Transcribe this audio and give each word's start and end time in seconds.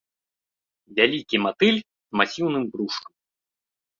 Вялікі 0.99 1.37
матыль 1.45 1.77
з 1.85 2.11
масіўным 2.21 2.63
брушкам. 2.77 3.13